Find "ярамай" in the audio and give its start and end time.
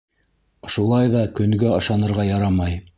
2.35-2.85